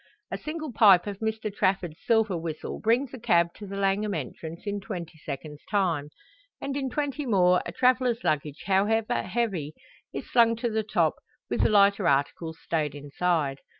A 0.31 0.37
single 0.39 0.71
pipe 0.73 1.05
of 1.05 1.19
Mr 1.19 1.53
Trafford's 1.55 2.03
silver 2.03 2.35
whistle 2.35 2.79
brings 2.79 3.13
a 3.13 3.19
cab 3.19 3.53
to 3.53 3.67
the 3.67 3.75
Langham 3.75 4.15
entrance 4.15 4.65
in 4.65 4.79
twenty 4.81 5.19
seconds 5.19 5.61
time; 5.69 6.09
and 6.59 6.75
in 6.75 6.89
twenty 6.89 7.23
more 7.27 7.61
a 7.67 7.71
traveller's 7.71 8.23
luggage 8.23 8.63
however 8.65 9.21
heavy 9.21 9.73
is 10.11 10.27
slung 10.27 10.55
to 10.55 10.71
the 10.71 10.81
top, 10.81 11.17
with 11.51 11.61
the 11.61 11.69
lighter 11.69 12.07
articles 12.07 12.57
stowed 12.59 12.95
inside. 12.95 13.59